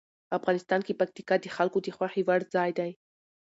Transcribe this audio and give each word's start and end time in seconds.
افغانستان 0.37 0.81
کې 0.85 0.97
پکتیکا 0.99 1.35
د 1.41 1.45
خلکو 1.55 1.77
د 1.81 1.87
خوښې 1.95 2.21
وړ 2.27 2.41
ځای 2.55 2.69
دی. 2.79 2.91